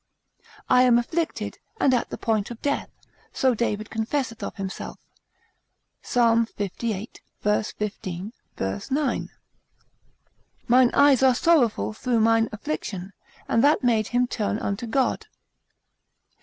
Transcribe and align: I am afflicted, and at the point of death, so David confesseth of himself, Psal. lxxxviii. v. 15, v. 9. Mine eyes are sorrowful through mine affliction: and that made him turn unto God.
I 0.67 0.81
am 0.81 0.97
afflicted, 0.97 1.59
and 1.79 1.93
at 1.93 2.09
the 2.09 2.17
point 2.17 2.49
of 2.49 2.59
death, 2.63 2.89
so 3.31 3.53
David 3.53 3.91
confesseth 3.91 4.41
of 4.41 4.55
himself, 4.55 4.97
Psal. 6.01 6.49
lxxxviii. 6.57 7.17
v. 7.43 7.63
15, 7.77 8.33
v. 8.57 8.79
9. 8.89 9.29
Mine 10.67 10.91
eyes 10.95 11.21
are 11.21 11.35
sorrowful 11.35 11.93
through 11.93 12.19
mine 12.19 12.49
affliction: 12.51 13.13
and 13.47 13.63
that 13.63 13.83
made 13.83 14.07
him 14.07 14.25
turn 14.25 14.57
unto 14.57 14.87
God. 14.87 15.27